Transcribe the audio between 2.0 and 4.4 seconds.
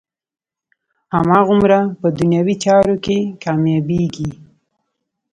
دنیوي چارو کې کامیابېږي.